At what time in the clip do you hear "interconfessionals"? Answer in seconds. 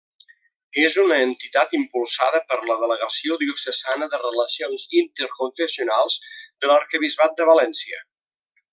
5.03-6.19